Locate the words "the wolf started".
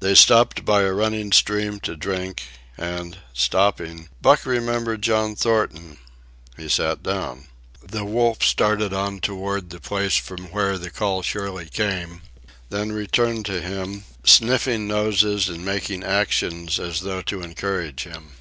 7.84-8.94